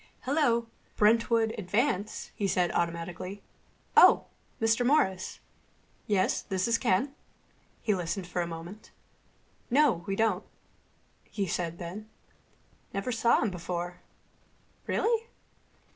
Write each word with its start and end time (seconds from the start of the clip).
"Hello. 0.21 0.65
Brentwood 0.95 1.53
Advance," 1.59 2.31
he 2.33 2.47
said 2.47 2.71
automatically.... 2.71 3.43
"Oh, 3.95 4.25
Mr. 4.59 4.83
Morris.... 4.83 5.39
Yes, 6.07 6.41
this 6.41 6.67
is 6.67 6.79
Ken." 6.79 7.13
He 7.83 7.93
listened 7.93 8.25
for 8.25 8.41
a 8.41 8.47
moment. 8.47 8.89
"No, 9.69 10.03
we 10.07 10.15
don't," 10.15 10.43
he 11.29 11.45
said 11.45 11.77
then. 11.77 12.09
"Never 12.95 13.11
saw 13.11 13.43
him 13.43 13.51
before.... 13.51 14.01
Really? 14.87 15.27